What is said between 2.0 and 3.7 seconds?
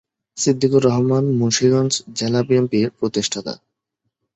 জেলা বিএনপির প্রতিষ্ঠাতা।